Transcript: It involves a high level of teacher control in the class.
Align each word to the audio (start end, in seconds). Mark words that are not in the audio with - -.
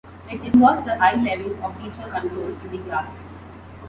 It 0.27 0.41
involves 0.41 0.87
a 0.87 0.97
high 0.97 1.13
level 1.13 1.63
of 1.63 1.77
teacher 1.77 2.09
control 2.09 2.57
in 2.59 2.71
the 2.71 2.79
class. 2.85 3.15